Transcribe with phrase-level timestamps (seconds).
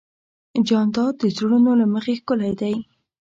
[0.67, 2.75] جانداد د زړونو له مخې ښکلی دی.